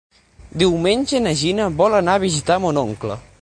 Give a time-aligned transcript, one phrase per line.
[0.61, 3.21] Diumenge na Gina vol anar a visitar mon oncle.